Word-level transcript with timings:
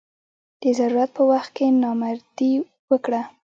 د 0.61 0.63
ضرورت 0.79 1.09
په 1.17 1.23
وخت 1.31 1.49
کې 1.57 1.65
نامردي 1.83 2.53
وکړه. 2.91 3.21